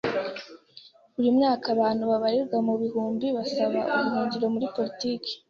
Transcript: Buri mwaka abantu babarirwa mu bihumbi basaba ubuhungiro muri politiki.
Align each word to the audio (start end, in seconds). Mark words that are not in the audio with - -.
Buri 1.13 1.29
mwaka 1.37 1.65
abantu 1.75 2.03
babarirwa 2.11 2.57
mu 2.67 2.73
bihumbi 2.81 3.27
basaba 3.37 3.79
ubuhungiro 3.97 4.45
muri 4.53 4.67
politiki. 4.75 5.31